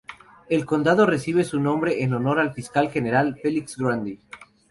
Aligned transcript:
El 0.49 0.65
condado 0.65 1.05
recibe 1.05 1.43
su 1.43 1.59
nombre 1.59 2.01
en 2.01 2.15
honor 2.15 2.39
al 2.39 2.55
Fiscal 2.55 2.89
General 2.89 3.37
Felix 3.39 3.77
Grundy. 3.77 4.19